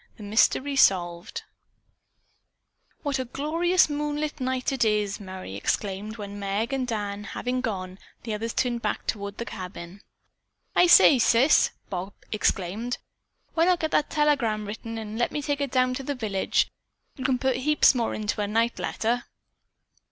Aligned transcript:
THE 0.17 0.23
MYSTERY 0.23 0.75
SOLVED 0.77 1.43
"What 3.03 3.19
a 3.19 3.25
glorious 3.25 3.87
moonlit 3.87 4.39
night 4.41 4.71
it 4.71 4.83
is!" 4.83 5.19
Merry 5.19 5.53
exclaimed 5.55 6.17
when, 6.17 6.39
Meg 6.39 6.73
and 6.73 6.87
Dan 6.87 7.23
having 7.23 7.61
gone, 7.61 7.99
the 8.23 8.33
others 8.33 8.51
turned 8.51 8.81
back 8.81 9.05
toward 9.05 9.37
the 9.37 9.45
cabin. 9.45 10.01
"I 10.75 10.87
say, 10.87 11.19
sis," 11.19 11.69
Bob 11.91 12.13
exclaimed, 12.31 12.97
"why 13.53 13.65
not 13.65 13.79
get 13.79 13.91
that 13.91 14.09
telegram 14.09 14.65
written 14.65 14.97
and 14.97 15.19
let 15.19 15.31
me 15.31 15.39
take 15.39 15.61
it 15.61 15.69
down 15.69 15.93
to 15.93 16.01
the 16.03 16.15
village. 16.15 16.67
You 17.15 17.23
can 17.23 17.37
put 17.37 17.57
heaps 17.57 17.93
more 17.93 18.15
into 18.15 18.41
a 18.41 18.47
night 18.47 18.79
letter." 18.79 19.25